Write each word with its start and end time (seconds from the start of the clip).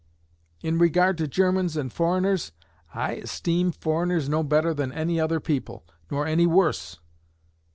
In 0.63 0.79
regard 0.79 1.19
to 1.19 1.27
Germans 1.27 1.77
and 1.77 1.93
foreigners, 1.93 2.53
I 2.91 3.17
esteem 3.17 3.71
foreigners 3.71 4.27
no 4.27 4.41
better 4.41 4.73
than 4.73 4.91
other 5.19 5.39
people 5.39 5.85
nor 6.09 6.25
any 6.25 6.47
worse. 6.47 6.97